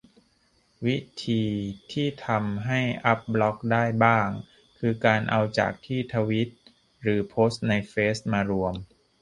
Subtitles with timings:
[0.85, 1.43] วิธี
[1.91, 4.27] ที่ทำให้อัปบล็อกได้บ้าง
[4.79, 6.49] คือการเอาจากที่ทวีต
[7.01, 8.73] หรือโพสต์ในเฟซมารวม